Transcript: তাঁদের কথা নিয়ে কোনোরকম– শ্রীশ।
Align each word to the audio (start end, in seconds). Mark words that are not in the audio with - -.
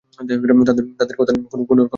তাঁদের 0.99 1.15
কথা 1.17 1.31
নিয়ে 1.31 1.49
কোনোরকম– 1.51 1.77
শ্রীশ। 1.77 1.89